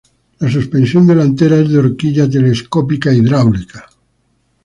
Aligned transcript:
La 0.39 0.49
suspensión 0.49 1.05
delantera 1.05 1.57
es 1.57 1.69
de 1.69 1.77
horquilla 1.77 2.27
telescópica 2.27 3.13
hidráulica. 3.13 3.85